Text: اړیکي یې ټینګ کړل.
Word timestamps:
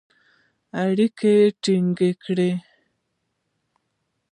اړیکي 0.83 1.31
یې 1.39 1.47
ټینګ 1.63 1.99
کړل. 2.23 2.53